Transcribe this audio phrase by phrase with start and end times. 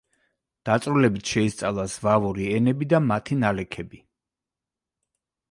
[0.69, 4.03] დაწვრილებით შეისწავლა ზვავური ენები და მათი ნალექები.